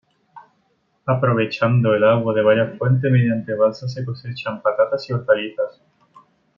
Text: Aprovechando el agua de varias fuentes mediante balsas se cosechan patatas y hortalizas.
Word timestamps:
Aprovechando 1.05 1.93
el 1.93 2.03
agua 2.03 2.33
de 2.33 2.41
varias 2.41 2.75
fuentes 2.79 3.11
mediante 3.11 3.53
balsas 3.53 3.93
se 3.93 4.03
cosechan 4.03 4.59
patatas 4.63 5.07
y 5.11 5.13
hortalizas. 5.13 5.79